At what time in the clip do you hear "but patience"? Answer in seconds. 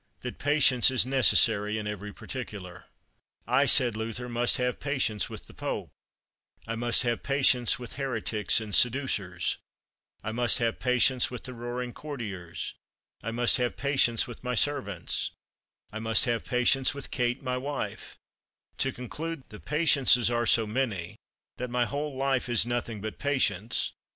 23.01-23.91